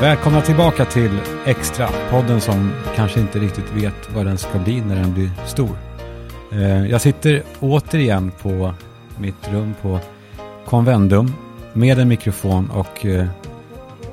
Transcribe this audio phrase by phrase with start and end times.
[0.00, 4.96] Välkomna tillbaka till Extra, podden som kanske inte riktigt vet vad den ska bli när
[4.96, 5.78] den blir stor.
[6.52, 8.74] Eh, jag sitter återigen på
[9.18, 10.00] mitt rum på
[10.66, 11.32] Convendum
[11.72, 13.26] med en mikrofon och eh,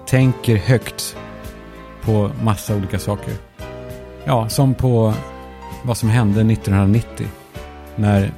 [0.06, 1.18] tänker högt
[2.02, 3.34] på massa olika saker.
[4.26, 5.14] Ja, som på
[5.84, 7.28] vad som hände 1990
[7.96, 8.32] när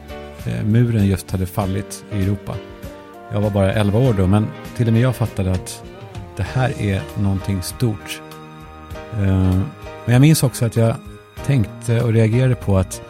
[0.45, 2.55] eh, muren just hade fallit i Europa.
[3.31, 5.83] Jag var bara 11 år då, men till och med jag fattade att
[6.37, 8.21] det här är någonting stort.
[9.13, 9.59] Eh,
[10.05, 10.95] men jag minns också att jag
[11.45, 13.01] tänkte och reagerade på att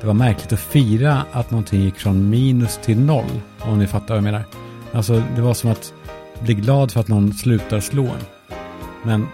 [0.00, 4.08] det var märkligt att fira att någonting gick från minus till noll, om ni fattar
[4.08, 4.44] vad jag menar.
[4.92, 5.94] Alltså, det var som att
[6.42, 8.56] bli glad för att någon slutar slå en.
[9.02, 9.26] Men,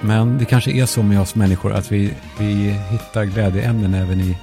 [0.00, 4.38] men det kanske är så med oss människor att vi, vi hittar glädjeämnen även i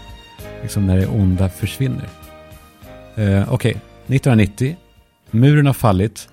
[0.61, 2.07] liksom när det onda försvinner.
[3.15, 3.71] Eh, Okej, okay.
[3.71, 4.75] 1990.
[5.31, 6.29] Muren har fallit.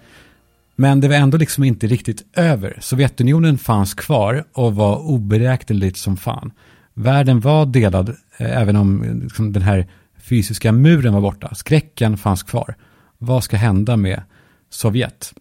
[0.80, 2.78] Men det var ändå liksom inte riktigt över.
[2.80, 6.52] Sovjetunionen fanns kvar och var oberäkneligt som fan.
[6.94, 9.86] Världen var delad, eh, även om eh, liksom, den här
[10.18, 11.54] fysiska muren var borta.
[11.54, 12.74] Skräcken fanns kvar.
[13.18, 14.22] Vad ska hända med
[14.70, 15.34] Sovjet?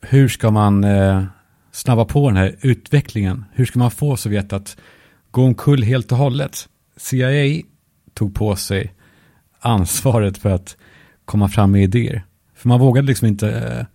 [0.00, 1.24] Hur ska man eh,
[1.72, 3.44] snabba på den här utvecklingen?
[3.52, 4.76] Hur ska man få Sovjet att
[5.30, 6.68] gå omkull helt och hållet?
[6.96, 7.62] CIA
[8.14, 8.94] tog på sig
[9.60, 10.76] ansvaret för att
[11.24, 12.24] komma fram med idéer.
[12.54, 13.86] För man vågade liksom inte eh,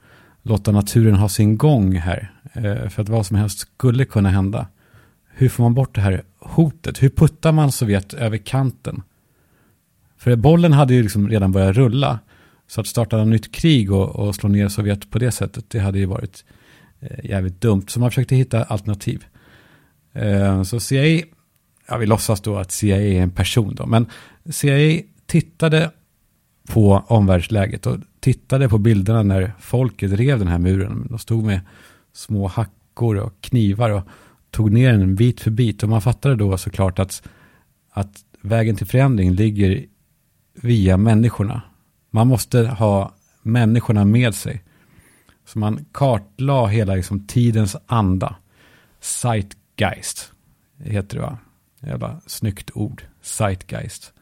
[0.47, 2.31] låta naturen ha sin gång här.
[2.53, 4.67] Eh, för att vad som helst skulle kunna hända.
[5.29, 7.03] Hur får man bort det här hotet?
[7.03, 9.03] Hur puttar man Sovjet över kanten?
[10.17, 12.19] För bollen hade ju liksom redan börjat rulla.
[12.67, 15.79] Så att starta ett nytt krig och, och slå ner Sovjet på det sättet, det
[15.79, 16.45] hade ju varit
[16.99, 17.85] eh, jävligt dumt.
[17.87, 19.25] Så man försökte hitta alternativ.
[20.13, 21.23] Eh, så CIA,
[21.87, 24.05] ja vi låtsas då att CIA är en person då, men
[24.49, 25.91] CIA tittade
[26.69, 31.07] på omvärldsläget och tittade på bilderna när folket rev den här muren.
[31.09, 31.61] De stod med
[32.13, 34.03] små hackor och knivar och
[34.51, 35.83] tog ner den bit för bit.
[35.83, 37.27] Och man fattade då såklart att,
[37.91, 39.85] att vägen till förändring ligger
[40.53, 41.61] via människorna.
[42.11, 44.63] Man måste ha människorna med sig.
[45.45, 48.35] Så man kartlade hela liksom, tidens anda.
[48.99, 50.31] Zeitgeist
[50.77, 51.37] heter det va?
[51.79, 53.03] Jävla snyggt ord.
[53.21, 54.13] Zeitgeist.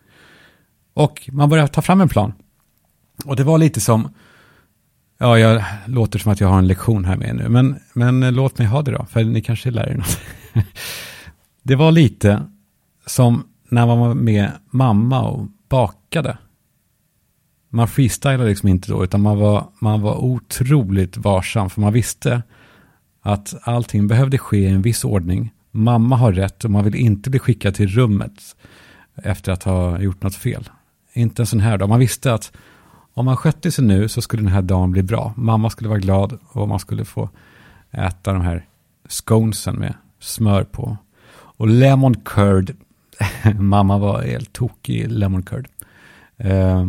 [0.93, 2.33] Och man började ta fram en plan.
[3.25, 4.13] Och det var lite som,
[5.17, 8.31] ja, jag låter som att jag har en lektion här med nu, men, men eh,
[8.31, 10.19] låt mig ha det då, för ni kanske lär er något.
[11.63, 12.41] det var lite
[13.05, 16.37] som när man var med mamma och bakade.
[17.69, 22.43] Man freestylade liksom inte då, utan man var, man var otroligt varsam, för man visste
[23.21, 25.53] att allting behövde ske i en viss ordning.
[25.71, 28.55] Mamma har rätt och man vill inte bli skickad till rummet
[29.15, 30.69] efter att ha gjort något fel.
[31.13, 31.89] Inte en sån här dag.
[31.89, 32.51] Man visste att
[33.15, 35.33] om man skötte sig nu så skulle den här dagen bli bra.
[35.37, 37.29] Mamma skulle vara glad och man skulle få
[37.91, 38.65] äta de här
[39.09, 40.97] sconesen med smör på.
[41.33, 42.75] Och lemon curd.
[43.59, 45.67] Mamma var helt tokig i lemon curd.
[46.45, 46.87] Uh,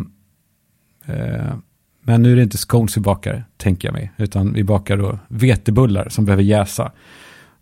[1.09, 1.55] uh,
[2.03, 4.13] men nu är det inte scones vi bakar, tänker jag mig.
[4.17, 6.93] Utan vi bakar då vetebullar som behöver jäsa.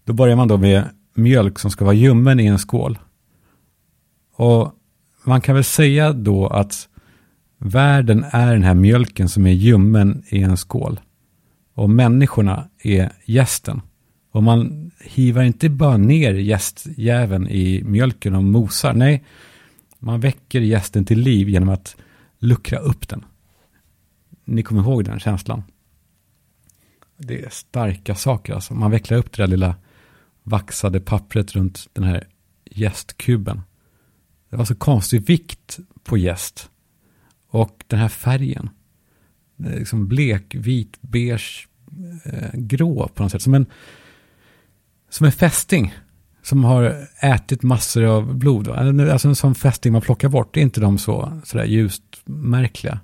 [0.05, 2.99] Då börjar man då med mjölk som ska vara ljummen i en skål.
[4.37, 4.73] Och
[5.25, 6.89] man kan väl säga då att
[7.65, 11.01] världen är den här mjölken som är ljummen i en skål.
[11.75, 13.81] Och människorna är gästen.
[14.31, 18.93] Och man hivar inte bara ner gästjäveln i mjölken och mosar.
[18.93, 19.25] Nej,
[19.99, 21.97] man väcker gästen till liv genom att
[22.39, 23.25] luckra upp den.
[24.45, 25.63] Ni kommer ihåg den känslan?
[27.17, 28.75] Det är starka saker alltså.
[28.75, 29.75] Man vecklar upp det där lilla
[30.43, 32.27] vaxade pappret runt den här
[32.65, 33.63] gästkuben.
[34.51, 36.71] Det var så konstig vikt på gäst.
[37.55, 38.71] Och den här färgen.
[39.57, 41.69] Liksom blek, vit, beige,
[42.25, 43.43] eh, grå på något sätt.
[43.43, 43.67] Som en,
[45.09, 45.95] som en fästing.
[46.43, 48.69] Som har ätit massor av blod.
[48.69, 50.55] Alltså en sån fästing man plockar bort.
[50.55, 53.01] Det är inte de så sådär ljust märkliga.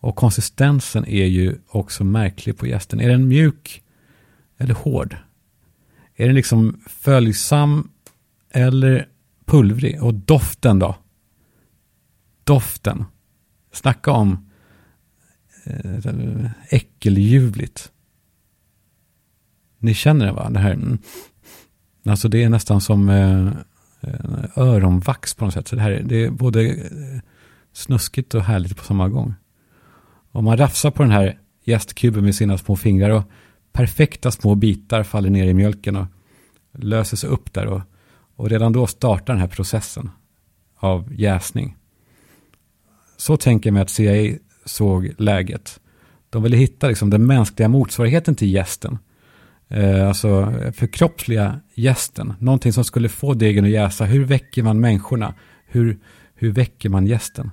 [0.00, 3.00] Och konsistensen är ju också märklig på gästen.
[3.00, 3.82] Är den mjuk
[4.58, 5.16] eller hård?
[6.14, 7.90] Är den liksom följsam
[8.50, 9.08] eller
[9.44, 10.02] pulvrig?
[10.02, 10.96] Och doften då?
[12.44, 13.04] Doften.
[13.76, 14.50] Snacka om
[15.64, 17.92] eh, äckeljuvligt.
[19.78, 20.50] Ni känner det va?
[20.50, 20.72] Det här.
[20.72, 20.98] Mm.
[22.06, 23.46] Alltså det är nästan som eh,
[24.00, 25.68] eh, öronvax på något sätt.
[25.68, 27.20] Så det här det är både eh,
[27.72, 29.34] snuskigt och härligt på samma gång.
[30.32, 33.30] Om man rafsar på den här jästkuben med sina små fingrar och
[33.72, 36.06] perfekta små bitar faller ner i mjölken och
[36.72, 37.80] löser sig upp där och,
[38.36, 40.10] och redan då startar den här processen
[40.76, 41.76] av jäsning.
[43.16, 45.80] Så tänker jag mig att CIA såg läget.
[46.30, 48.98] De ville hitta liksom den mänskliga motsvarigheten till gästen.
[49.68, 52.34] Eh, alltså förkroppsliga gästen.
[52.38, 54.04] Någonting som skulle få degen att jäsa.
[54.04, 55.34] Hur väcker man människorna?
[55.66, 55.98] Hur,
[56.34, 57.50] hur väcker man gästen?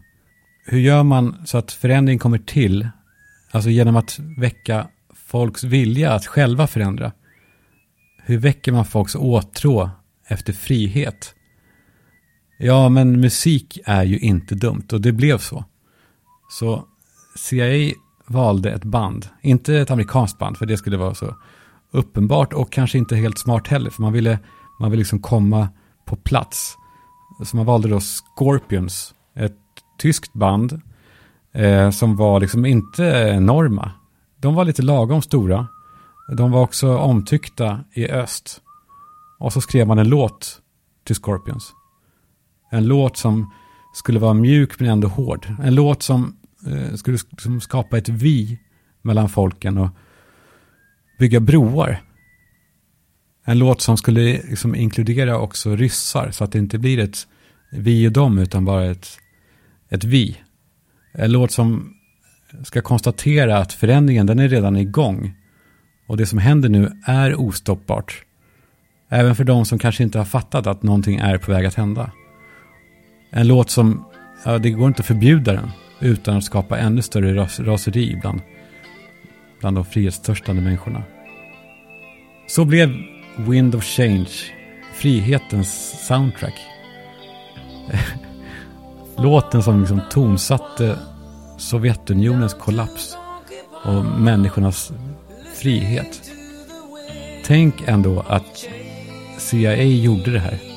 [0.65, 2.87] Hur gör man så att förändring kommer till?
[3.51, 7.11] Alltså genom att väcka folks vilja att själva förändra.
[8.25, 9.89] Hur väcker man folks åtrå
[10.27, 11.35] efter frihet?
[12.57, 15.65] Ja, men musik är ju inte dumt och det blev så.
[16.49, 16.85] Så
[17.35, 17.93] CIA
[18.27, 21.35] valde ett band, inte ett amerikanskt band för det skulle vara så
[21.91, 24.39] uppenbart och kanske inte helt smart heller för man ville,
[24.79, 25.69] man ville liksom komma
[26.05, 26.75] på plats.
[27.45, 29.57] Så man valde då Scorpions, ett
[30.01, 30.81] tyskt band
[31.53, 33.03] eh, som var liksom inte
[33.35, 33.91] enorma.
[34.37, 35.67] De var lite lagom stora.
[36.37, 38.61] De var också omtyckta i öst.
[39.39, 40.61] Och så skrev man en låt
[41.03, 41.73] till Scorpions.
[42.73, 43.53] En låt som
[43.93, 45.47] skulle vara mjuk men ändå hård.
[45.63, 46.37] En låt som
[46.67, 48.59] eh, skulle som skapa ett vi
[49.01, 49.89] mellan folken och
[51.19, 52.01] bygga broar.
[53.45, 57.27] En låt som skulle liksom inkludera också ryssar så att det inte blir ett
[57.71, 59.07] vi och dem utan bara ett,
[59.89, 60.37] ett vi.
[61.11, 61.93] En låt som
[62.63, 65.33] ska konstatera att förändringen den är redan igång.
[66.07, 68.23] Och det som händer nu är ostoppbart.
[69.09, 72.11] Även för de som kanske inte har fattat att någonting är på väg att hända.
[73.35, 74.05] En låt som,
[74.43, 78.41] ja det går inte att förbjuda den utan att skapa ännu större ras raseri bland,
[79.59, 81.03] bland de frihetstörstande människorna.
[82.47, 82.93] Så blev
[83.37, 84.29] Wind of Change
[84.93, 86.55] frihetens soundtrack.
[89.17, 90.97] Låten som liksom tonsatte
[91.57, 93.17] Sovjetunionens kollaps
[93.83, 94.91] och människornas
[95.55, 96.21] frihet.
[97.45, 98.67] Tänk ändå att
[99.37, 100.72] CIA gjorde det här.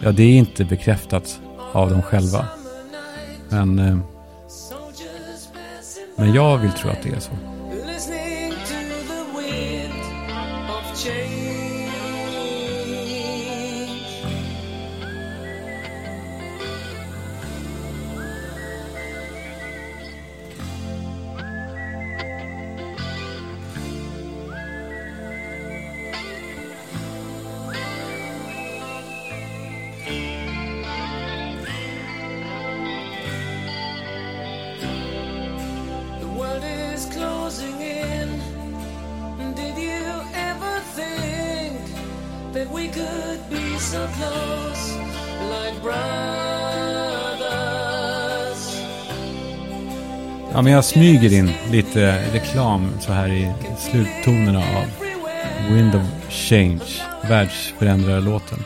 [0.00, 1.40] Ja, det är inte bekräftat
[1.72, 2.46] av dem själva.
[3.48, 3.98] Men, eh,
[6.16, 7.57] men jag vill tro att det är så.
[50.52, 54.84] Ja, men jag smyger in lite reklam så här i sluttonerna av
[55.70, 56.82] Wind of Change,
[57.28, 58.58] världsförändrarlåten.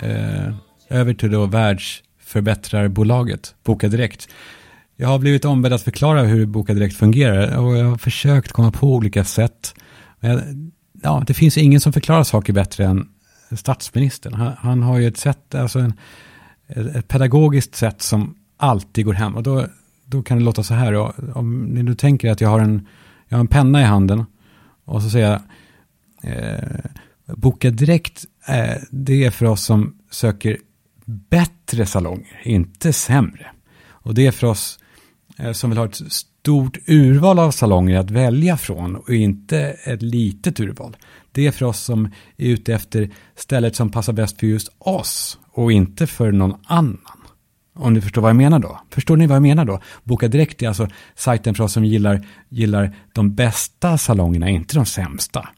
[0.00, 0.54] Eh,
[0.88, 4.28] över till då världsförbättrarbolaget, Boka Direkt.
[4.96, 8.72] Jag har blivit ombedd att förklara hur Boka Direkt fungerar och jag har försökt komma
[8.72, 9.74] på olika sätt.
[10.20, 10.70] Men
[11.02, 13.08] ja, det finns ingen som förklarar saker bättre än
[13.56, 14.34] statsministern.
[14.34, 15.92] Han, han har ju ett sätt, alltså en,
[16.76, 19.36] ett pedagogiskt sätt som alltid går hem.
[19.36, 19.66] Och då
[20.10, 20.92] då kan det låta så här.
[20.92, 21.14] Då.
[21.34, 22.86] Om ni nu tänker att jag har en,
[23.28, 24.24] jag har en penna i handen
[24.84, 25.40] och så säger jag
[26.22, 26.80] eh,
[27.26, 28.24] boka direkt.
[28.48, 30.58] Eh, det är för oss som söker
[31.04, 33.46] bättre salonger, inte sämre.
[33.88, 34.78] Och det är för oss
[35.38, 40.02] eh, som vill ha ett stort urval av salonger att välja från och inte ett
[40.02, 40.96] litet urval.
[41.32, 42.06] Det är för oss som
[42.36, 47.20] är ute efter stället som passar bäst för just oss och inte för någon annan.
[47.74, 48.80] Om ni förstår vad jag menar då.
[48.90, 49.80] Förstår ni vad jag menar då?
[50.04, 54.86] Boka Direkt är alltså sajten för oss som gillar, gillar de bästa salongerna, inte de
[54.86, 55.48] sämsta.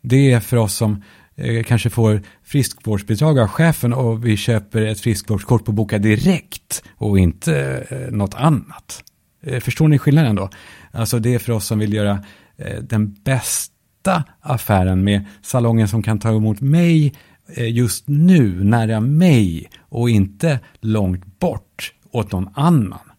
[0.00, 1.02] Det är för oss som
[1.36, 7.18] eh, kanske får friskvårdsbidrag av chefen och vi köper ett friskvårdskort på Boka Direkt och
[7.18, 9.04] inte eh, något annat.
[9.42, 10.50] Eh, förstår ni skillnaden då?
[10.90, 12.24] Alltså det är för oss som vill göra
[12.56, 17.14] eh, den bästa affären med salongen som kan ta emot mig
[17.54, 23.12] Eh, just nu nära mig och inte långt bort åt någon annan.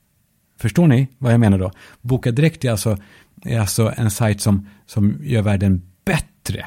[0.59, 1.71] Förstår ni vad jag menar då?
[2.01, 2.97] Boka Direkt är alltså,
[3.45, 6.65] är alltså en sajt som, som gör världen bättre,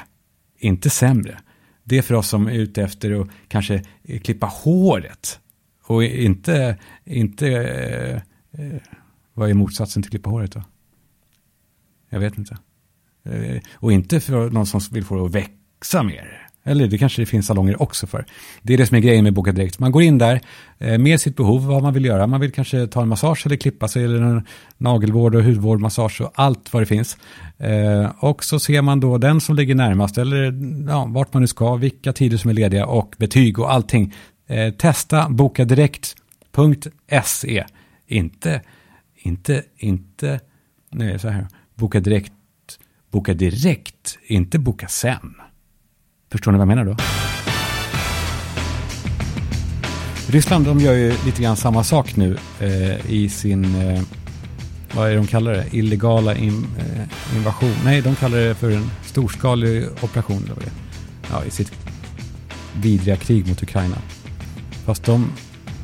[0.57, 1.39] inte sämre.
[1.83, 5.39] Det är för oss som är ute efter att kanske eh, klippa håret
[5.83, 8.15] och inte, inte eh,
[8.65, 8.81] eh
[9.33, 10.63] vad är motsatsen till klippa håret då?
[12.09, 12.57] Jag vet inte.
[13.23, 16.46] Eh, och inte för någon som vill få det att växa mer.
[16.67, 18.25] Eller det kanske det finns salonger också för.
[18.61, 19.79] Det är det som är grejen med Boka Direkt.
[19.79, 20.41] Man går in där
[20.77, 22.27] eh, med sitt behov, vad man vill göra.
[22.27, 24.45] Man vill kanske ta en massage eller klippa sig eller en
[24.77, 27.17] nagelvård och hudvård, massage och allt vad det finns.
[27.57, 30.53] Eh, och så ser man då den som ligger närmast eller
[30.89, 34.13] ja, vart man nu ska, vilka tider som är lediga och betyg och allting.
[34.47, 37.65] Eh, testa testa bokadirekt.se.
[38.07, 38.61] Inte,
[39.15, 40.39] inte, inte,
[40.91, 42.33] nej så här, Boka Direkt,
[43.11, 45.35] boka direkt, inte boka sen.
[46.31, 46.95] Förstår ni vad jag menar då?
[50.29, 54.01] Ryssland de gör ju lite grann samma sak nu eh, i sin, eh,
[54.95, 57.73] vad är det de kallar det, illegala in, eh, invasion.
[57.85, 60.37] Nej, de kallar det för en storskalig operation.
[60.43, 60.71] Eller vad det.
[61.31, 61.71] Ja, i sitt
[62.81, 63.97] vidriga krig mot Ukraina.
[64.85, 65.31] Fast de,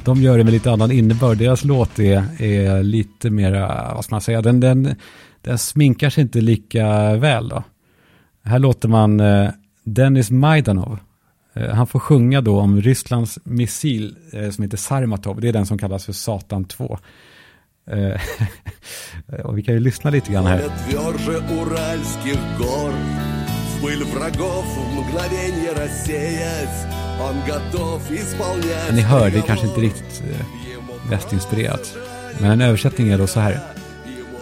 [0.04, 1.38] de gör det med lite annan innebörd.
[1.38, 4.96] Deras låt är, är lite mera, vad ska man säga, den, den,
[5.42, 7.64] den sminkar sig inte lika väl då.
[8.44, 9.50] Här låter man eh,
[9.84, 11.00] Dennis Majdanov
[11.54, 15.42] Eh, han får sjunga då om Rysslands missil eh, som heter Sarmatov.
[15.42, 16.98] Det är den som kallas för Satan 2.
[17.92, 18.22] Eh,
[19.46, 20.62] och vi kan ju lyssna lite grann här.
[28.94, 30.24] Ni hör, det är kanske inte riktigt
[31.10, 31.98] västinspirerat.
[32.40, 33.60] Men en översättning är då så här.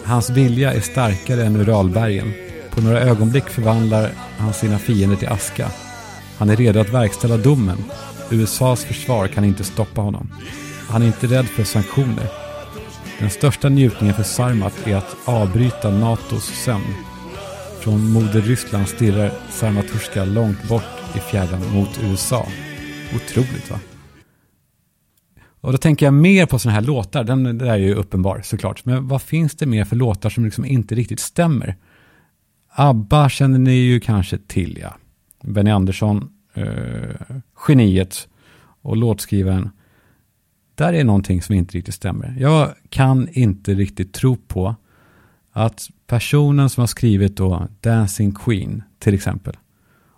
[0.03, 2.33] Hans vilja är starkare än Uralbergen.
[2.71, 5.71] På några ögonblick förvandlar han sina fiender till aska.
[6.37, 7.77] Han är redo att verkställa domen.
[8.29, 10.31] USAs försvar kan inte stoppa honom.
[10.89, 12.27] Han är inte rädd för sanktioner.
[13.19, 16.93] Den största njutningen för Sarmat är att avbryta NATOs sömn.
[17.79, 22.47] Från moder Ryssland stirrar Sarmaturska långt bort i fjärran mot USA.
[23.15, 23.79] Otroligt va?
[25.61, 28.85] Och då tänker jag mer på sådana här låtar, den där är ju uppenbar såklart.
[28.85, 31.75] Men vad finns det mer för låtar som liksom inte riktigt stämmer?
[32.73, 34.95] ABBA känner ni ju kanske till ja.
[35.43, 37.37] Benny Andersson, eh,
[37.67, 38.27] geniet
[38.81, 39.69] och låtskrivaren.
[40.75, 42.35] Där är någonting som inte riktigt stämmer.
[42.39, 44.75] Jag kan inte riktigt tro på
[45.51, 49.57] att personen som har skrivit då Dancing Queen till exempel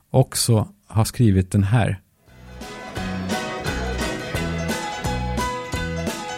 [0.10, 2.00] också har skrivit den här.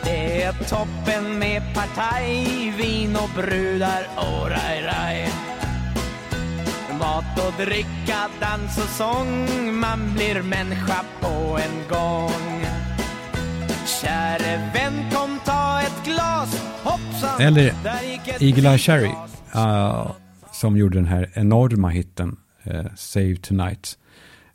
[0.03, 5.54] Det är toppen med partaj, vin och brudar och raj, raj.
[6.99, 9.47] Mat och dricka, dans och sång.
[9.79, 12.65] Man blir människa på en gång.
[14.01, 16.61] Käre vän, kom ta ett glas.
[16.83, 17.73] Hoppsan, Eller
[18.39, 19.11] Eagle Eye Cherry
[19.55, 20.11] uh,
[20.51, 22.37] Som gjorde den här enorma hitten
[22.67, 23.97] uh, Save Tonight.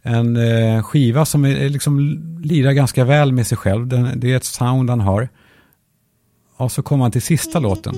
[0.03, 2.01] En uh, skiva som är, liksom
[2.45, 3.87] lirar ganska väl med sig själv.
[3.87, 5.29] Den, Det är ett sound han har.
[6.57, 7.95] Och så kommer han till sista låten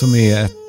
[0.00, 0.63] Som är ett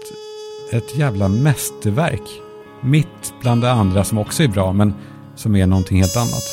[0.72, 2.42] ett jävla mästerverk.
[2.84, 4.94] Mitt bland det andra som också är bra, men
[5.36, 6.44] som är någonting helt annat.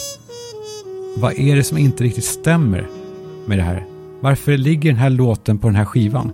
[1.17, 2.89] Vad är det som inte riktigt stämmer
[3.47, 3.87] med det här?
[4.21, 6.33] Varför ligger den här låten på den här skivan?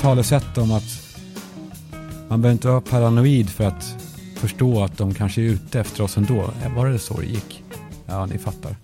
[0.00, 1.16] Talesätt om att
[2.28, 3.96] man behöver inte vara paranoid för att
[4.36, 6.50] förstå att de kanske är ute efter oss ändå.
[6.64, 7.64] Eh, var det så det gick?
[8.06, 8.76] Ja, ni fattar.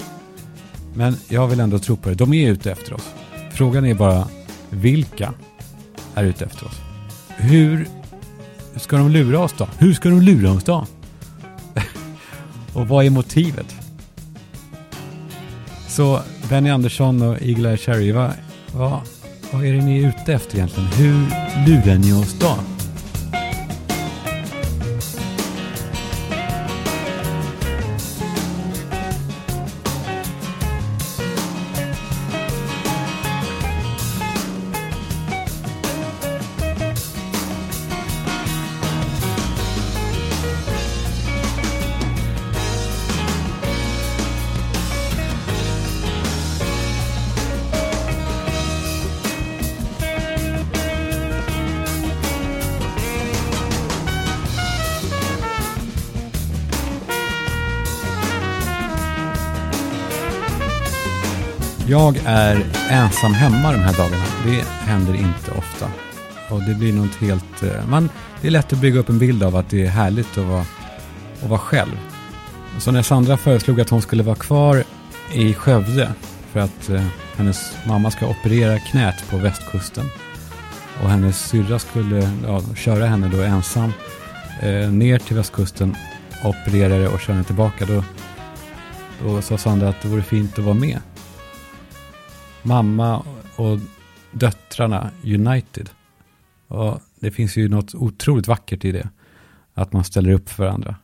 [0.95, 2.15] Men jag vill ändå tro på det.
[2.15, 3.09] De är ute efter oss.
[3.51, 4.29] Frågan är bara
[4.71, 5.33] vilka
[6.15, 6.81] är ute efter oss?
[7.37, 7.89] Hur
[8.77, 9.69] ska de lura oss då?
[9.79, 10.87] Hur ska de lura oss då?
[12.75, 13.75] och vad är motivet?
[15.89, 18.31] Så Benny Andersson och Eagle Eye Cherry, vad,
[18.73, 19.01] vad
[19.53, 20.89] vad är det ni är ute efter egentligen?
[20.89, 21.27] Hur
[21.67, 22.76] lurar ni oss då?
[61.89, 64.25] Jag är ensam hemma de här dagarna.
[64.45, 65.91] Det händer inte ofta.
[66.51, 67.63] Och det blir något helt...
[67.63, 70.39] Eh, Man, det är lätt att bygga upp en bild av att det är härligt
[70.39, 70.65] att vara,
[71.43, 71.99] att vara själv.
[72.79, 74.85] Så när Sandra föreslog att hon skulle vara kvar
[75.33, 76.13] i Skövde
[76.53, 77.05] för att eh,
[77.37, 80.05] hennes mamma ska operera knät på västkusten
[81.03, 83.93] och hennes syrra skulle ja, köra henne då ensam
[84.63, 85.97] eh, ner till västkusten,
[86.45, 87.87] operera det och köra henne tillbaka.
[87.87, 88.05] Då,
[89.25, 90.99] då sa Sandra att det vore fint att vara med
[92.67, 93.23] mamma
[93.57, 93.79] och
[94.33, 95.91] döttrarna United.
[96.69, 99.09] Och det finns ju något otroligt vackert i det.
[99.75, 100.97] Att man ställer upp för varandra.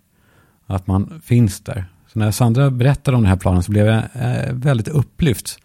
[0.66, 1.84] Att man finns där.
[2.06, 5.58] Så när Sandra berättade om den här planen så blev jag eh, väldigt upplyft.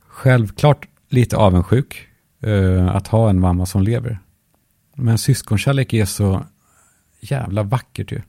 [0.00, 2.08] Självklart lite avundsjuk
[2.40, 4.18] eh, att ha en mamma som lever.
[4.94, 6.44] Men syskonkärlek är så
[7.20, 8.22] jävla vackert ju.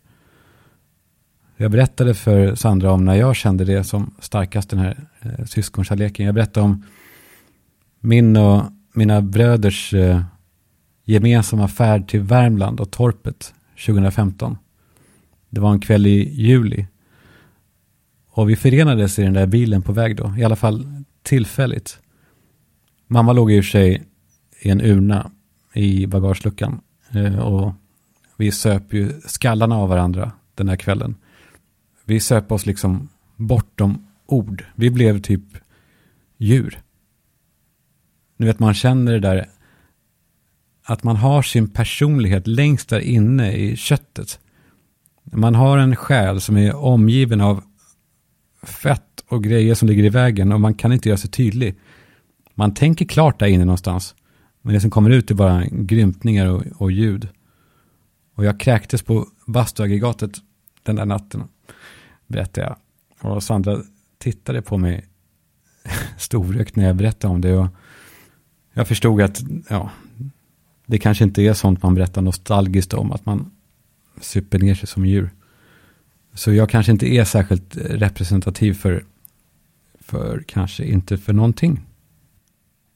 [1.63, 6.25] Jag berättade för Sandra om när jag kände det som starkast, den här eh, syskonkärleken.
[6.25, 6.85] Jag berättade om
[7.99, 10.21] min och mina bröders eh,
[11.03, 13.53] gemensamma färd till Värmland och torpet
[13.85, 14.57] 2015.
[15.49, 16.87] Det var en kväll i juli.
[18.29, 21.99] Och vi förenades i den där bilen på väg då, i alla fall tillfälligt.
[23.07, 24.03] Mamma låg i och för sig
[24.61, 25.31] i en urna
[25.73, 26.81] i bagageluckan.
[27.11, 27.73] Eh, och
[28.37, 31.15] vi söp ju skallarna av varandra den här kvällen.
[32.13, 34.65] Vi söp oss liksom bortom ord.
[34.75, 35.43] Vi blev typ
[36.37, 36.79] djur.
[38.37, 39.49] Nu vet man känner det där
[40.83, 44.39] att man har sin personlighet längst där inne i köttet.
[45.23, 47.63] Man har en själ som är omgiven av
[48.63, 51.75] fett och grejer som ligger i vägen och man kan inte göra sig tydlig.
[52.55, 54.15] Man tänker klart där inne någonstans.
[54.61, 57.27] Men det som kommer ut är bara grymtningar och, och ljud.
[58.35, 60.31] Och jag kräktes på bastuaggregatet
[60.83, 61.43] den där natten
[62.33, 62.77] berättade jag.
[63.31, 63.81] Och Sandra
[64.17, 65.05] tittade på mig
[66.17, 67.57] storögt när jag berättade om det.
[67.57, 67.67] Och
[68.73, 69.91] jag förstod att ja,
[70.85, 73.51] det kanske inte är sånt man berättar nostalgiskt om, att man
[74.21, 75.29] super ner sig som djur.
[76.33, 79.05] Så jag kanske inte är särskilt representativ för,
[79.99, 81.81] för kanske inte för någonting.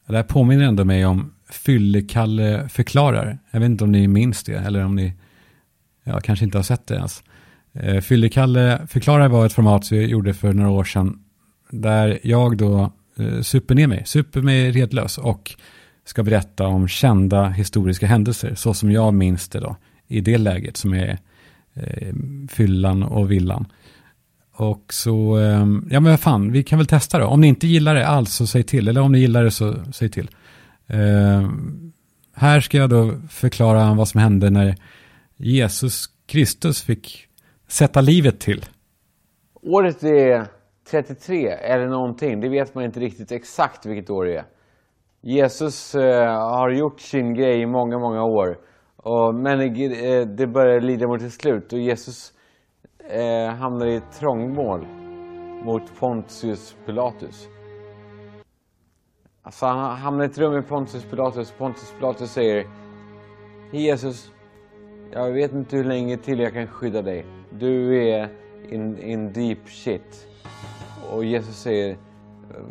[0.06, 3.38] Det här påminner ändå mig om Fyllekalle förklarar.
[3.50, 5.14] Jag vet inte om ni minns det, eller om ni
[6.04, 7.22] ja, kanske inte har sett det ens.
[7.72, 11.18] Eh, Fyllekalle förklarar var ett format som jag gjorde för några år sedan.
[11.70, 15.54] Där jag då eh, super ner mig, super mig redlös och
[16.04, 18.54] ska berätta om kända historiska händelser.
[18.54, 19.76] Så som jag minns det då.
[20.06, 21.18] I det läget som är
[21.74, 22.14] eh,
[22.48, 23.66] fyllan och villan.
[24.52, 27.26] Och så, eh, ja men vad fan, vi kan väl testa då.
[27.26, 28.88] Om ni inte gillar det alls så säg till.
[28.88, 30.30] Eller om ni gillar det så säg till.
[30.86, 31.50] Eh,
[32.34, 34.76] här ska jag då förklara vad som hände när
[35.36, 37.27] Jesus Kristus fick
[37.68, 38.64] sätta livet till?
[39.62, 40.46] Året är
[40.90, 42.40] 33 eller någonting.
[42.40, 44.44] Det vet man inte riktigt exakt vilket år det är.
[45.20, 48.58] Jesus eh, har gjort sin grej i många, många år.
[48.96, 52.32] Och, men eh, det börjar lida mot sitt slut och Jesus
[53.10, 54.86] eh, hamnar i ett trångmål
[55.64, 57.48] mot Pontius Pilatus.
[59.42, 61.52] Alltså han hamnar i ett rum med Pontius Pilatus.
[61.58, 62.66] Pontius Pilatus säger
[63.72, 64.32] Jesus,
[65.12, 67.26] jag vet inte hur länge till jag kan skydda dig.
[67.50, 68.28] Du är
[68.68, 70.28] in, in deep shit.
[71.12, 72.64] Och Jesus säger, eh,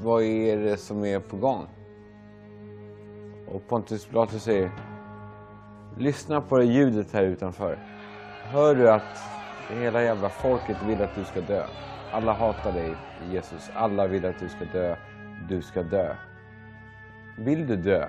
[0.00, 1.66] vad är det som är på gång?
[3.46, 4.70] Och Pontus Pilatus säger,
[5.96, 7.78] lyssna på det ljudet här utanför.
[8.44, 9.18] Hör du att
[9.70, 11.64] hela jävla folket vill att du ska dö?
[12.12, 12.94] Alla hatar dig,
[13.32, 13.70] Jesus.
[13.74, 14.96] Alla vill att du ska dö.
[15.48, 16.14] Du ska dö.
[17.38, 18.08] Vill du dö?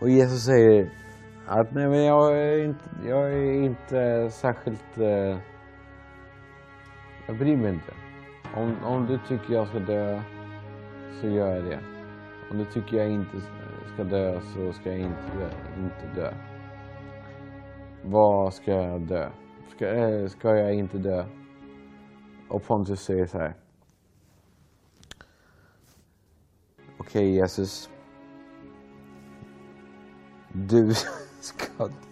[0.00, 0.90] Och Jesus säger,
[1.50, 4.98] att, nej, men jag är inte, jag är inte särskilt...
[4.98, 5.38] Eh,
[7.26, 7.92] jag bryr mig inte.
[8.56, 10.22] Om, om du tycker jag ska dö
[11.20, 11.80] så gör jag det.
[12.50, 13.40] Om du tycker jag inte
[13.94, 16.34] ska dö så ska jag inte, inte dö.
[18.04, 19.30] Vad ska jag dö?
[19.68, 21.24] Ska, äh, ska jag inte dö?
[22.48, 23.54] Och Pontus säger så här.
[26.98, 27.90] Okej, okay, Jesus.
[30.52, 30.94] Du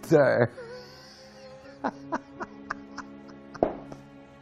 [0.09, 0.45] dö.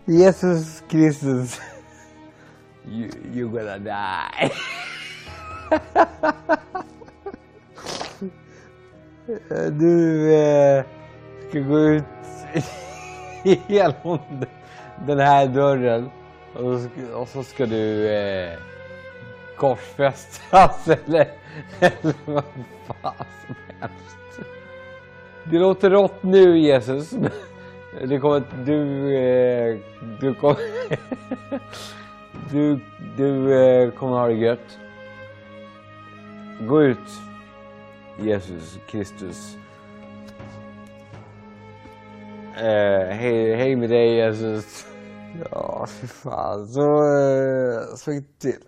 [0.05, 1.59] Jesus Kristus.
[2.85, 4.51] You, you're gonna die.
[9.71, 10.83] Du eh,
[11.49, 12.03] ska gå ut
[13.67, 14.19] genom
[15.05, 16.09] den här dörren
[16.53, 18.57] och ska, och så ska du eh,
[19.57, 21.27] korsfästas eller,
[21.79, 22.43] eller vad
[22.87, 24.49] fan som helst.
[25.51, 27.09] Det låter rått nu Jesus.
[28.07, 29.79] Det kommer, du, eh,
[30.21, 30.61] du kommer,
[32.51, 32.79] du,
[33.17, 34.79] du eh, kommer ha det gött.
[36.67, 37.09] Gå ut
[38.19, 39.57] Jesus Kristus.
[42.57, 44.85] Eh, hej, hej med dig Jesus.
[45.51, 46.67] Ja, fy fan.
[46.67, 48.63] Så, eh, så gick det till.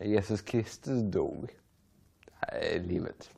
[0.00, 1.50] Jesus Kristus dog.
[2.24, 3.30] Det här är livet.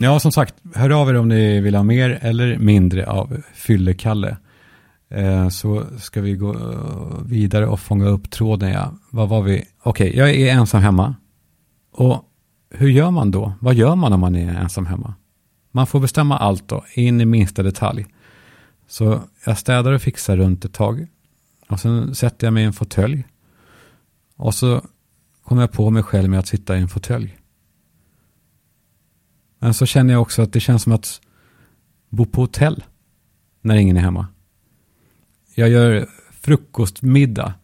[0.00, 4.36] Ja, som sagt, hör av er om ni vill ha mer eller mindre av Fyllekalle.
[5.10, 8.70] Eh, så ska vi gå eh, vidare och fånga upp tråden.
[8.70, 8.92] Ja.
[9.10, 9.64] Vad var vi?
[9.82, 11.14] Okej, okay, jag är ensam hemma.
[11.92, 12.24] Och
[12.70, 13.52] hur gör man då?
[13.60, 15.14] Vad gör man om man är ensam hemma?
[15.70, 18.06] Man får bestämma allt då, in i minsta detalj.
[18.88, 21.06] Så jag städar och fixar runt ett tag.
[21.68, 23.24] Och sen sätter jag mig i en fåtölj.
[24.36, 24.82] Och så
[25.44, 27.37] kommer jag på mig själv med att sitta i en fåtölj.
[29.58, 31.20] Men så känner jag också att det känns som att
[32.08, 32.84] bo på hotell
[33.60, 34.26] när ingen är hemma.
[35.54, 37.54] Jag gör frukostmiddag.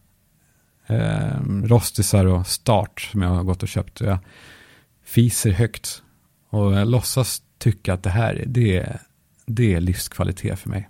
[0.87, 4.01] Eh, rostisar och start som jag har gått och köpt.
[4.01, 4.17] Jag
[5.03, 6.03] fiser högt.
[6.49, 9.01] Och jag låtsas tycka att det här det är,
[9.45, 10.89] det är livskvalitet för mig.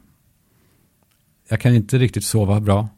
[1.49, 2.89] Jag kan inte riktigt sova bra.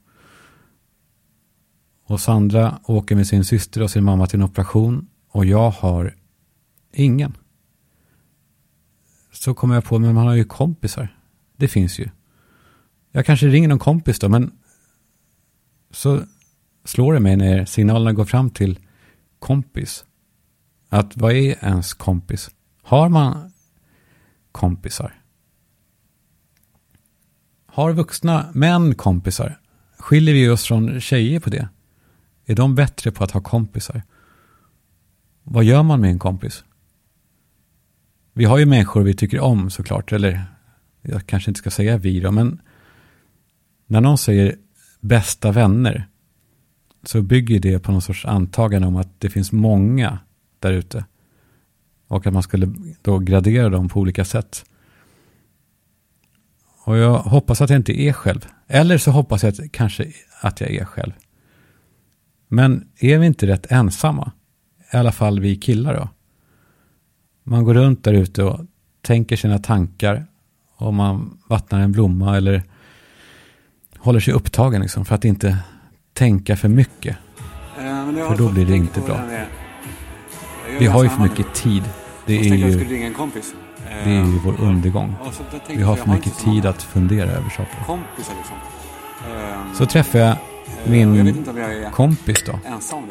[2.06, 5.08] Och Sandra åker med sin syster och sin mamma till en operation.
[5.30, 6.16] Och jag har
[6.94, 7.38] ingen.
[9.40, 11.18] Så kommer jag på, men man har ju kompisar.
[11.56, 12.10] Det finns ju.
[13.12, 14.52] Jag kanske ringer någon kompis då, men
[15.92, 16.22] så
[16.86, 18.80] slår det mig när signalerna går fram till
[19.40, 20.06] kompis.
[20.90, 22.50] Att vad är ens kompis?
[22.84, 23.52] Har man
[24.52, 25.22] kompisar?
[27.66, 29.60] Har vuxna män kompisar?
[29.98, 31.70] Skiljer vi oss från tjejer på det?
[32.46, 34.04] Är de bättre på att ha kompisar?
[35.44, 36.64] Vad gör man med en kompis?
[38.38, 40.44] Vi har ju människor vi tycker om såklart, eller
[41.02, 42.62] jag kanske inte ska säga vi då, men
[43.88, 44.56] när någon säger
[45.00, 46.08] bästa vänner
[47.04, 50.20] så bygger det på någon sorts antagande om att det finns många
[50.60, 51.06] där ute.
[52.08, 54.66] Och att man skulle då gradera dem på olika sätt.
[56.84, 58.46] Och jag hoppas att jag inte är själv.
[58.68, 61.14] Eller så hoppas jag att, kanske att jag är själv.
[62.48, 64.32] Men är vi inte rätt ensamma?
[64.94, 66.10] I alla fall vi killar då.
[67.50, 68.60] Man går runt där ute och
[69.02, 70.26] tänker sina tankar.
[70.76, 72.64] Och man vattnar en blomma eller
[73.98, 75.58] håller sig upptagen liksom för att inte
[76.14, 77.18] tänka för mycket.
[77.78, 79.20] Eh, för då blir det inte bra.
[80.80, 81.84] Vi har ju för mycket tid.
[82.26, 82.86] Det är ju,
[84.04, 85.16] det är ju vår eh, undergång.
[85.70, 88.00] Vi har för mycket tid att fundera över saker.
[88.18, 88.36] Liksom.
[89.32, 90.38] Eh, så träffar jag
[90.86, 91.46] min
[91.92, 92.60] kompis då.
[92.72, 93.04] Liksom.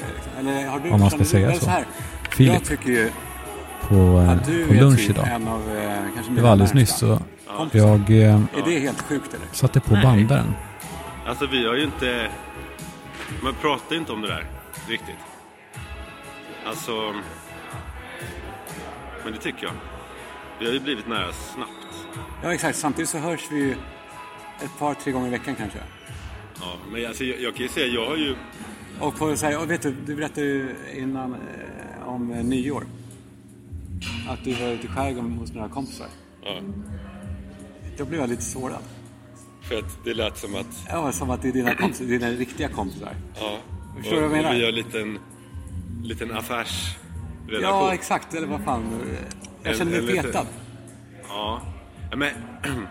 [0.90, 1.70] Om man ska säga så.
[2.30, 2.62] Filip.
[3.88, 4.36] På,
[4.68, 5.26] på lunch typ idag.
[6.30, 7.20] Det var alldeles nyss så
[7.72, 8.00] jag
[9.52, 10.54] satte på bandaren.
[11.26, 12.30] Alltså vi har ju inte...
[13.42, 14.44] Man pratar inte om det där
[14.88, 15.14] riktigt.
[16.66, 17.12] Alltså...
[19.24, 19.72] Men det tycker jag.
[20.58, 21.70] Vi har ju blivit nära snabbt.
[22.42, 22.78] Ja, exakt.
[22.78, 23.72] Samtidigt så hörs vi ju
[24.64, 25.78] ett par, tre gånger i veckan kanske.
[26.60, 28.36] Ja, men alltså, jag, jag kan ju säga, jag har ju...
[29.00, 32.84] Och på så här, och vet du, du berättade ju innan eh, om eh, nyår.
[34.28, 36.06] Att du var ute i skärgården hos några kompisar.
[36.42, 36.60] Ja.
[37.98, 38.82] Då blev jag lite sårad.
[39.62, 40.86] För att det lät som att...
[40.88, 43.14] Ja, som att det är dina, kompisar, dina riktiga kompisar.
[43.40, 43.58] Ja.
[43.96, 44.50] Förstår du vad jag menar?
[44.50, 45.18] Och vi har en liten,
[46.02, 47.62] liten affärsrelation.
[47.62, 48.34] Ja, exakt.
[48.34, 48.84] Eller vad fan.
[49.62, 50.46] Jag känner mig petad.
[51.28, 51.62] Ja.
[52.10, 52.30] ja, men...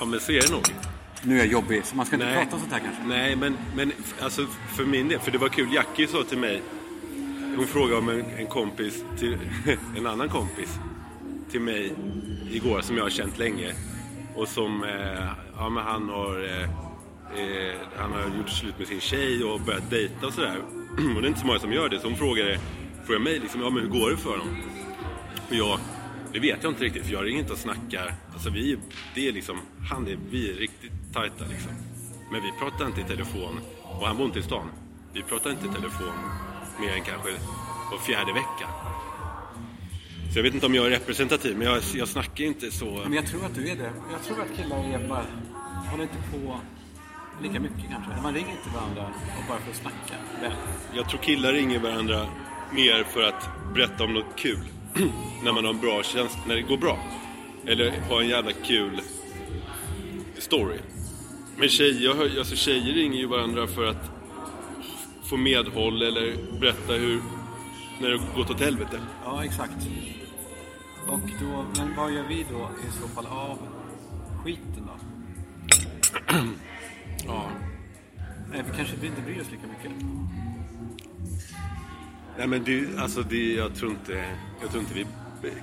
[0.00, 0.62] Ja, men så är det nog.
[1.22, 2.36] Nu är jag jobbig, så man ska inte Nej.
[2.36, 3.02] prata om sånt här kanske.
[3.06, 5.74] Nej, men, men alltså för min del, för det var kul.
[5.74, 6.62] Jackie sa till mig,
[7.56, 9.38] hon frågade om en, en kompis till
[9.96, 10.78] en annan kompis
[11.50, 11.92] till mig
[12.50, 13.72] igår som jag har känt länge.
[14.34, 16.62] Och som, eh, ja men han har, eh,
[17.40, 20.56] eh han har gjort slut med sin tjej och börjat dejta och sådär.
[21.16, 22.00] och det är inte så många som gör det.
[22.00, 22.58] Så hon frågade,
[23.06, 24.56] frågade mig liksom, ja men hur går det för honom?
[25.48, 25.78] Och jag,
[26.32, 28.14] det vet jag inte riktigt för jag ringer inte och snackar.
[28.32, 28.78] Alltså vi,
[29.14, 29.58] det är liksom,
[29.90, 31.72] han är, vi är riktigt tajta liksom.
[32.32, 33.60] Men vi pratar inte i telefon.
[33.82, 34.68] Och han bor inte i stan.
[35.12, 36.14] Vi pratar inte i telefon
[36.80, 37.30] mer än kanske
[37.90, 38.68] var fjärde vecka.
[40.32, 43.00] Så jag vet inte om jag är representativ, men jag, jag snackar inte så...
[43.04, 43.92] Men jag tror att du är det.
[44.12, 45.26] Jag tror att killar är bara,
[45.90, 46.60] håller inte på
[47.42, 48.22] lika mycket kanske.
[48.22, 49.02] Man ringer inte varandra
[49.38, 50.52] och bara för att snacka väl.
[50.94, 52.26] Jag tror killar ringer varandra
[52.72, 54.64] mer för att berätta om något kul.
[55.44, 56.98] när man har en bra känsla, när det går bra.
[57.66, 59.00] Eller har en jävla kul
[60.38, 60.78] story.
[61.56, 64.13] Men tjejer, alltså tjejer ringer ju varandra för att
[65.24, 67.22] få medhåll eller berätta hur,
[68.00, 69.00] när det gått åt helvete.
[69.24, 69.88] Ja, exakt.
[71.06, 73.58] Och då, men vad gör vi då i så fall av
[74.44, 74.92] skiten då?
[77.26, 77.50] Ja.
[78.50, 80.06] Nej, vi kanske inte bryr oss lika mycket.
[82.38, 84.24] Nej men det, alltså det, jag tror inte,
[84.60, 85.06] jag tror inte vi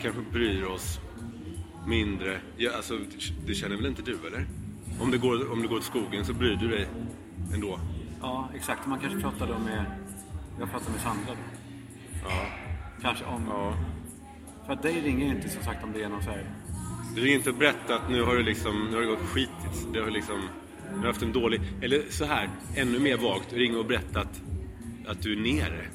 [0.01, 0.99] kanske bryr oss
[1.87, 2.41] mindre.
[2.57, 2.99] Ja, alltså,
[3.45, 4.45] det känner väl inte du eller?
[4.99, 6.87] Om det, går, om det går åt skogen så bryr du dig
[7.53, 7.79] ändå.
[8.21, 8.87] Ja, exakt.
[8.87, 9.85] Man kanske pratar då med...
[10.59, 11.39] Jag pratar med Sandra då.
[12.29, 12.45] Ja.
[13.01, 13.45] Kanske om...
[13.49, 13.73] ja.
[14.65, 16.45] För att dig ringer ju inte som sagt om det är någon så här...
[17.15, 19.93] Du ringer inte och berätta att nu har det liksom, nu har det gått skitigt.
[19.93, 20.41] Du har liksom,
[20.93, 24.41] du har haft en dålig, eller så här, ännu mer vagt, ringa och berätta att,
[25.07, 25.85] att du är nere.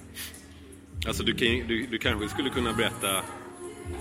[1.06, 3.22] Alltså du, kan, du, du kanske skulle kunna berätta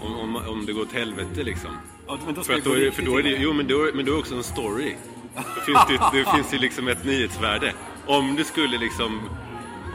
[0.01, 1.71] om, om, om det går åt helvete liksom.
[2.07, 3.89] Ja, men då För, att då är, riktigt för då är det, jo men då,
[3.93, 4.95] men då är det också en story.
[5.35, 7.73] Då finns det, det finns ju liksom ett nyhetsvärde.
[8.07, 9.29] Om du skulle liksom,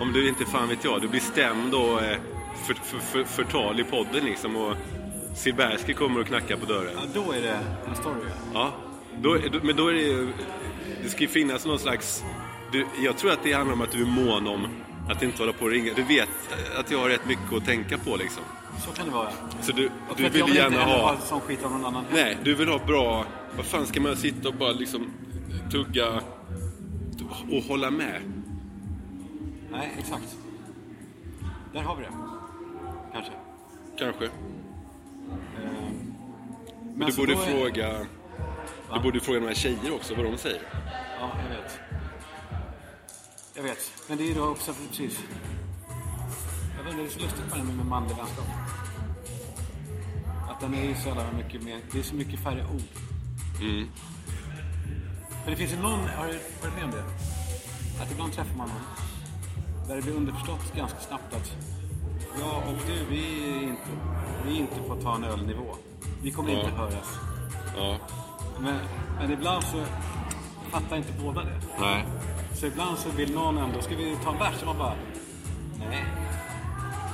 [0.00, 2.18] om du inte fan vet jag, du blir stämd och eh,
[2.66, 4.76] för, för, för, förtal i podden liksom och
[5.34, 6.92] Silbersky kommer och knackar på dörren.
[6.94, 8.30] Ja, då är det en story.
[8.54, 8.72] ja.
[9.22, 10.28] Då, men då är det ju,
[11.02, 12.24] det ska ju finnas någon slags,
[12.72, 14.66] du, jag tror att det handlar om att du är mån om
[15.08, 15.94] att inte hålla på och ringa.
[15.94, 16.28] Du vet
[16.76, 18.42] att jag har rätt mycket att tänka på liksom.
[18.86, 19.30] Så kan det vara.
[19.60, 21.16] Så du, Och du att jag vill inte gärna heller ha...
[21.16, 22.04] sån skit av någon annan.
[22.12, 23.24] Nej, du vill ha bra...
[23.56, 25.10] Vad fan ska man sitta och bara liksom
[25.70, 26.20] tugga
[27.50, 28.22] och hålla med?
[29.70, 30.36] Nej, exakt.
[31.72, 32.12] Där har vi det.
[33.12, 33.32] Kanske.
[33.98, 34.24] Kanske.
[34.24, 36.14] Ehm,
[36.96, 38.06] Men du borde då är- fråga...
[38.94, 40.62] Du borde fråga några tjejer också vad de säger.
[41.20, 41.78] Ja, jag vet.
[43.54, 43.92] Jag vet.
[44.08, 45.20] Men det är då också precis...
[46.78, 48.44] Jag vet inte, det är så lustigt med med manlig vänskap.
[50.50, 51.80] Att den är ju så jävla mycket mer...
[51.92, 52.82] Det är så mycket färre ord.
[53.62, 53.86] Mm.
[55.44, 56.00] För det finns ju någon...
[56.00, 57.04] Har du varit med om det?
[58.02, 58.80] Att ibland träffar man någon
[59.88, 61.52] där det blir underförstått ganska snabbt att
[62.40, 63.82] jag och du, vi är inte,
[64.46, 65.76] vi är inte på ta en ölnivå.
[66.22, 66.60] Vi kommer Ja.
[66.60, 67.18] inte höras.
[67.76, 67.96] Ja.
[68.60, 68.76] Men,
[69.20, 69.84] men ibland så
[70.70, 71.60] fattar inte båda det.
[71.80, 72.04] Nej.
[72.54, 74.60] Så ibland så vill någon ändå, ska vi ta en bärs?
[74.60, 74.94] Och man bara,
[75.78, 76.04] nej.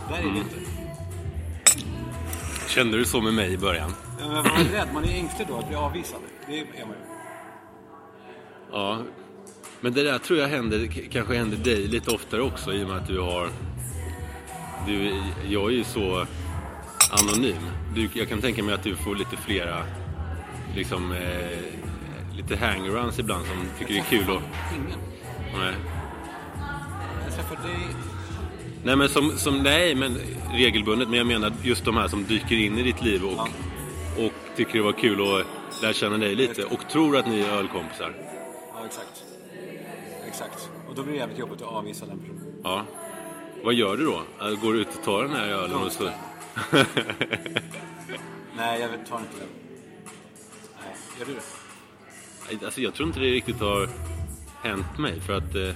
[0.08, 0.34] Där är Mm.
[0.34, 0.56] det inte.
[2.68, 3.94] Kände du så med mig i början?
[4.20, 6.20] Ja, Men man är rädd, man är ängslig då att bli avvisad.
[6.46, 7.15] Det är man ju.
[8.72, 9.02] Ja.
[9.80, 12.96] Men det där tror jag händer, kanske händer dig lite oftare också i och med
[12.96, 13.48] att du har...
[14.86, 16.26] Du, jag är ju så
[17.10, 17.70] anonym.
[17.94, 19.82] Du, jag kan tänka mig att du får lite flera
[20.76, 21.58] liksom eh,
[22.36, 24.42] lite hangarounds ibland som tycker det är kul att...
[24.76, 24.98] Ingen.
[25.58, 25.74] Nej.
[27.24, 27.86] Jag träffar dig.
[28.84, 30.18] Nej men som, som, nej men
[30.52, 31.08] regelbundet.
[31.08, 33.40] Men jag menar just de här som dyker in i ditt liv och,
[34.24, 37.50] och tycker det var kul att lära känna dig lite och tror att ni är
[37.50, 38.14] ölkompisar.
[38.86, 39.24] Exakt.
[40.26, 40.70] Exakt.
[40.88, 42.54] Och då blir det jävligt jobbigt att avvisa den personen.
[42.64, 42.84] Ja.
[43.64, 44.22] Vad gör du då?
[44.40, 46.04] Äh, Går du ut och tar den här ölen och så...
[48.56, 49.48] Nej, jag vet- tar inte den.
[50.82, 52.64] Nej, gör du det?
[52.66, 53.88] Alltså jag tror inte det riktigt har
[54.62, 55.70] hänt mig för att eh,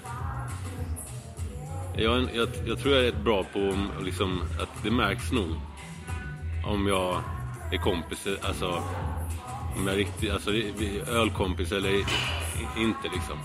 [1.96, 5.49] jag, jag, jag tror jag är rätt bra på om, liksom, att det märks nog
[6.66, 7.23] om jag
[7.73, 8.83] är kompis, alltså
[9.77, 10.51] om jag är riktigt, alltså
[11.12, 12.05] ölkompis eller
[12.77, 13.38] inte liksom.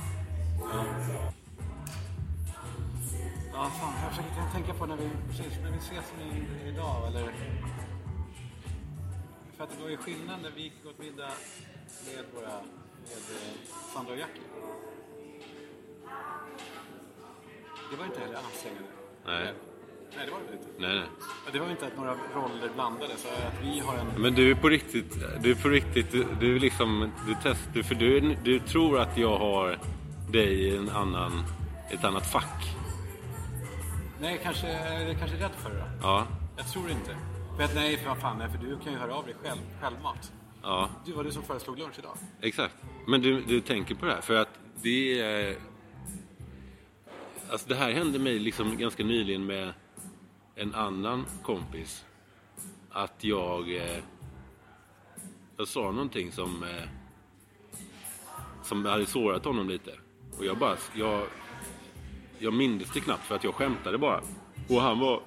[3.54, 3.94] Ja, fan.
[4.04, 7.34] Jag försöker tänka på när vi, precis, när vi ses i, idag, eller...
[9.58, 11.32] För att det var ju skillnad när vi gick åt middag
[12.06, 12.48] med våra...
[12.48, 14.44] med eh, Sandra och Jackie.
[17.92, 18.90] Det var inte heller ansträngande.
[19.26, 19.54] Nej.
[20.18, 20.68] Nej, det var det inte.
[20.78, 21.08] Nej, nej.
[21.54, 24.08] Det var inte att några roller blandades, så att vi har en...
[24.22, 27.82] Men du är på riktigt, du är på riktigt, du, du är liksom, du testar,
[27.84, 29.80] för du, du tror att jag har
[30.32, 31.44] dig i en annan,
[31.90, 32.64] ett annat fack.
[34.22, 35.86] Nej, kanske, jag är kanske rädd för det då.
[36.02, 37.18] Ja, Jag tror inte.
[37.64, 40.32] Att nej, för vad fan, nej, för du kan ju höra av dig själv, självmat.
[40.64, 40.90] ja.
[41.06, 42.18] Du var du som föreslog lunch idag.
[42.42, 42.76] Exakt.
[43.08, 44.50] Men du, du tänker på det här för att
[44.82, 45.56] det är...
[47.50, 49.74] Alltså det här hände mig liksom ganska nyligen med
[50.56, 52.06] en annan kompis.
[52.92, 53.76] Att jag...
[53.76, 54.04] Eh,
[55.58, 56.64] jag sa någonting som...
[56.64, 56.90] Eh,
[58.64, 59.92] som hade sårat honom lite.
[60.38, 60.78] Och jag bara...
[60.94, 61.28] Jag,
[62.40, 64.22] jag mindes det knappt för att jag skämtade bara.
[64.70, 65.22] Och han var...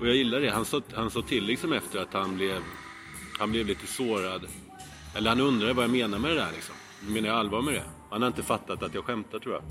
[0.00, 0.50] Och jag gillar det.
[0.50, 2.62] Han sa, han sa till liksom efter att han blev...
[3.38, 4.46] Han blev lite sårad.
[5.14, 6.74] Eller han undrade vad jag menar med det där liksom.
[7.00, 7.84] Menar jag allvar med det?
[8.10, 9.62] Han har inte fattat att jag skämtar tror jag.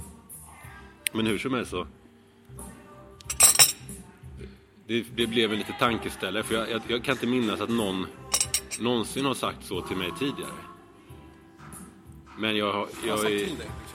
[1.13, 1.88] Men hur som helst så...
[4.88, 8.08] Det, det blev en lite tankeställare för jag, jag, jag kan inte minnas att någon
[8.80, 10.52] någonsin har sagt så till mig tidigare.
[12.38, 13.50] Men jag, jag, sagt är-?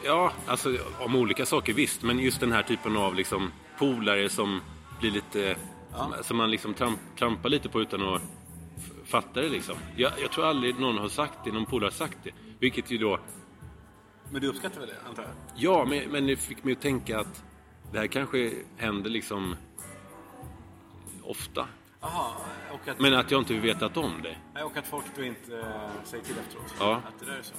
[0.04, 2.02] Ja, alltså om olika saker visst.
[2.02, 4.60] Men just den här typen av liksom polare som
[5.00, 5.56] blir lite...
[5.96, 8.22] Som, som man liksom tramp, trampar lite på utan att
[9.04, 9.74] fatta det liksom.
[9.96, 12.30] Jag, jag tror aldrig någon har sagt det, någon polare har sagt det.
[12.58, 13.18] Vilket ju då...
[14.30, 15.32] Men du uppskattar väl det, antar jag?
[15.56, 17.44] Ja, men, men det fick mig att tänka att
[17.92, 19.56] det här kanske händer liksom
[21.28, 21.68] ofta.
[22.70, 24.62] Och att, Men att jag inte vetat om det.
[24.62, 25.64] och att folk då inte äh,
[26.04, 26.74] säger till efteråt?
[26.78, 26.94] Ja.
[26.94, 27.54] Att det där är så?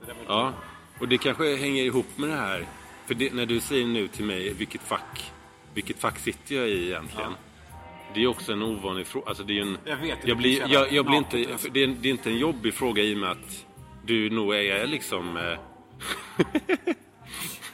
[0.00, 0.52] Det där Ja,
[1.00, 2.66] och det kanske hänger ihop med det här.
[3.06, 5.32] För det, när du säger nu till mig vilket fack,
[5.74, 7.32] vilket fack sitter jag i egentligen?
[8.14, 9.28] Det är också en ovanlig fråga.
[9.28, 11.36] Alltså det är en, Jag vet, det jag blir, jag, jag blir inte,
[11.70, 13.66] det, är, det är inte en jobbig fråga i och med att
[14.04, 15.36] du nog är liksom...
[15.36, 15.58] Eh,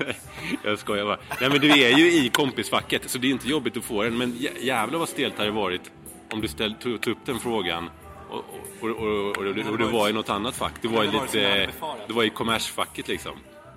[0.65, 1.19] jag skojar bara.
[1.41, 4.19] Nej men du är ju i kompisfacket så det är inte jobbigt att få den.
[4.19, 5.91] Men jä- jävlar vad stelt det hade varit
[6.33, 7.91] om du ställ, tog, tog upp den frågan
[8.31, 8.45] och,
[8.81, 10.73] och, och, och, det var i något annat fack.
[10.83, 11.71] Det var i lite...
[12.07, 13.33] Det var i kommersfacket liksom.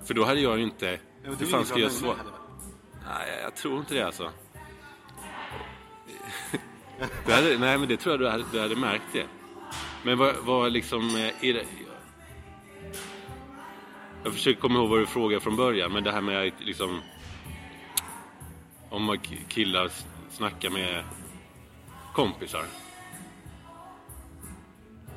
[0.06, 0.98] För då hade jag ju inte...
[1.22, 2.16] Hur du fan ska jag svara?
[3.06, 4.30] Nej, jag tror inte det alltså.
[7.26, 9.24] Du hade, nej, men det tror jag du hade, du hade märkt det.
[10.02, 11.08] Men vad, vad liksom...
[11.16, 11.64] eh, Är det,
[14.24, 17.00] jag försöker komma ihåg vad du frågade från början, men det här med att liksom...
[18.90, 19.90] Om killar
[20.30, 21.04] snackar med
[22.12, 22.64] kompisar.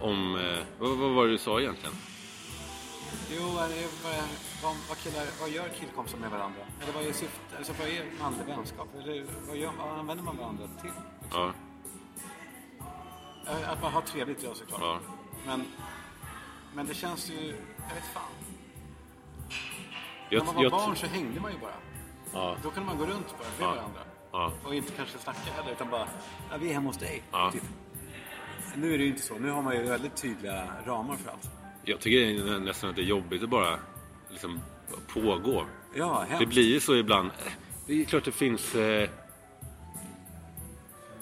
[0.01, 0.35] Om...
[0.35, 1.95] eh, Vad, vad var det du sa egentligen?
[3.31, 4.13] Jo, är det, vad,
[4.63, 6.59] vad, vad, killar, vad gör killkompisar med varandra?
[6.81, 7.57] Eller vad är syftet?
[7.57, 8.87] Alltså, vad är manlig vänskap?
[9.03, 10.91] Eller vad, gör, vad använder man varandra till?
[11.31, 11.53] Ja,
[13.49, 14.81] Eh, Att man har trevligt, ja såklart.
[14.81, 14.99] ja.
[15.45, 15.65] Men,
[16.75, 17.35] men det känns ju...
[17.87, 18.23] Jag vet fan.
[20.29, 21.71] Jag, När man var jag, barn så hängde man ju bara.
[22.33, 23.75] ja, Då kunde man gå runt bara med Ja.
[23.75, 23.99] varandra.
[24.31, 24.51] ja.
[24.63, 26.07] Och inte kanske snacka heller, utan bara...
[26.51, 27.23] Ja, vi är hemma hos dig.
[27.53, 27.63] Typ.
[28.75, 29.33] Nu är det ju inte så.
[29.39, 31.49] Nu har man ju väldigt tydliga ramar för allt.
[31.83, 33.79] Jag tycker nästan att det är jobbigt att bara
[34.29, 34.59] liksom
[35.13, 35.65] pågå.
[35.95, 36.39] Ja, hemskt.
[36.39, 37.31] Det blir ju så ibland.
[37.87, 38.75] Det är klart det finns...
[38.75, 39.09] Eh,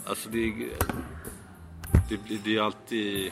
[0.06, 0.70] alltså det, är-
[2.10, 3.32] det, det är alltid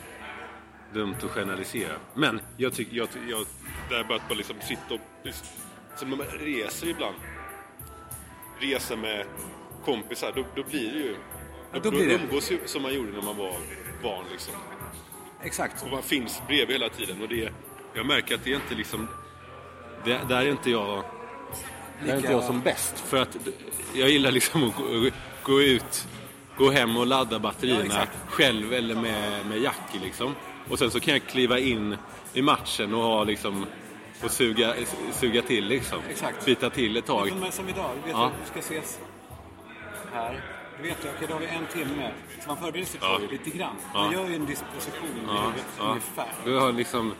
[0.92, 1.92] dumt att generalisera.
[2.14, 2.96] Men jag tycker...
[2.96, 3.46] Jag, jag,
[3.88, 5.00] det här bara att bara liksom sitta och...
[5.96, 7.16] Så när man reser ibland.
[8.58, 9.26] Reser med
[9.84, 10.32] kompisar.
[10.36, 11.16] Då, då blir det ju...
[11.72, 12.14] Ja, då blir det.
[12.14, 13.52] umgås ju som man gjorde när man var
[14.02, 14.54] barn liksom.
[15.42, 15.82] Exakt.
[15.82, 17.22] Och man finns bredvid hela tiden.
[17.22, 17.52] Och det,
[17.94, 19.08] jag märker att det är inte liksom...
[20.04, 21.04] Det, där är inte jag...
[22.04, 22.98] Där är inte jag som bäst.
[22.98, 23.36] För att
[23.94, 25.10] jag gillar liksom att gå,
[25.42, 26.08] gå ut,
[26.56, 28.18] gå hem och ladda Ja, batterierna exakt.
[28.28, 30.34] själv eller med, med Jackie liksom.
[30.70, 31.96] Och sen så kan jag kliva in
[32.34, 33.66] i matchen och ha liksom...
[34.24, 34.74] Och suga,
[35.12, 35.98] suga till liksom.
[36.10, 36.44] Exakt.
[36.44, 37.28] Bita till ett tag.
[37.28, 38.26] Som, som idag, du vet Ja.
[38.26, 38.98] att vi ska ses
[40.12, 40.40] här.
[40.82, 42.10] Du vet, okej, då har vi en timme.
[42.42, 43.76] Så man förbereder sig på det lite grann.
[43.94, 44.00] Ja.
[44.02, 45.84] Man gör ju en disposition i Ja, huvudet ja.
[45.84, 46.26] ungefär.
[46.44, 47.14] Du har liksom...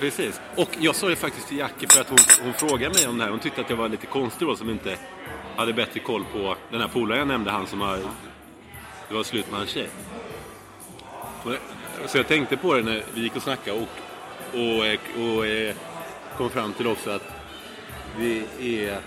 [0.00, 0.40] Precis.
[0.56, 3.24] Och jag sa det faktiskt till Jackie för att hon, hon frågade mig om det
[3.24, 3.30] här.
[3.30, 4.96] Hon tyckte att jag var lite konstig då som inte
[5.56, 7.98] hade bättre koll på den här polaren jag nämnde, han som har...
[9.08, 9.88] Det var slut med hans tjej.
[11.44, 11.52] Och-
[12.10, 13.88] Så jag tänkte på det när vi gick och snackade och,
[14.54, 14.98] och, eh,
[15.36, 15.74] och, eh,
[16.40, 17.22] kom fram till också att
[18.18, 19.00] det är...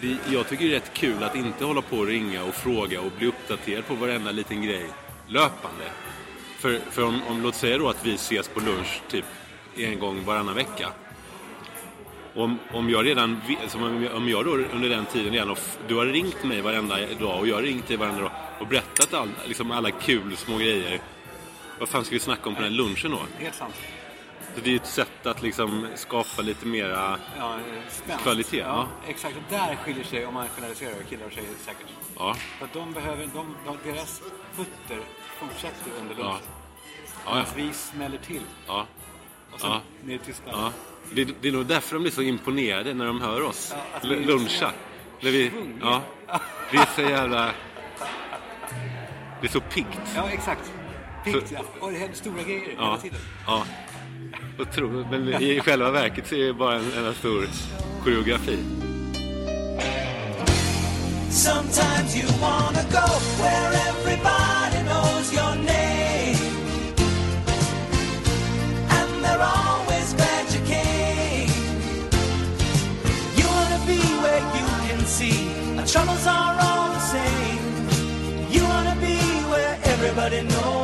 [0.00, 3.00] Det, jag tycker det är rätt kul att inte hålla på och ringa och fråga
[3.00, 4.86] och bli uppdaterad på varenda liten grej
[5.28, 5.84] löpande.
[6.58, 9.24] För, för om, om, låt säga då att vi ses på lunch typ
[9.76, 10.88] en gång varannan vecka.
[12.34, 13.40] Om, om jag redan,
[13.74, 15.56] om jag- om jag då under den tiden redan,
[15.88, 19.14] du har ringt mig varenda dag och jag har ringt dig varenda dag och berättat
[19.14, 21.00] all, liksom alla kul små grejer.
[21.78, 23.20] Vad fan ska vi snacka om på den här lunchen då?
[23.38, 23.74] Helt sant.
[24.54, 27.18] Så det är ju ett sätt att liksom skapa lite mera...
[27.38, 28.22] Ja, eh, spänst.
[28.22, 28.88] Kvalitet, ja.
[29.08, 31.86] Exakt, och där skiljer sig om man generaliserar killar och tjejer säkert.
[32.18, 34.22] Ja, För att de behöver, de, de, deras
[34.52, 35.00] fötter
[35.38, 36.38] fortsätter under ja, lunchen.
[37.26, 38.42] ja, Medan vi smäller till.
[38.66, 38.86] ja.
[39.54, 39.80] Och sen Ja.
[40.04, 40.72] ner till ja.
[41.12, 44.24] Det, det är nog därför de blir så imponerade när de hör oss Ja, vi-
[44.24, 44.72] luncha.
[45.20, 45.78] När vi, Svung.
[45.82, 46.02] ja,
[46.70, 47.50] det är så jävla...
[49.40, 50.00] Det är så piggt.
[50.16, 50.72] Ja, exakt.
[51.24, 51.60] Piggt, ja.
[51.80, 53.18] Och det händer stora grejer hela Ja, tiden.
[53.46, 53.64] ja.
[54.58, 55.10] Otroligt.
[55.10, 57.46] Men i själva verket så är det bara en enda stor
[58.04, 58.58] koreografi.
[61.30, 63.06] Sometimes you wanna go
[63.42, 66.36] where everybody knows your name.
[68.90, 71.48] And they're always glad you came.
[73.36, 77.64] You wanna be where you can see a troubles are all the same.
[78.50, 79.16] You wanna be
[79.50, 80.81] where everybody knows.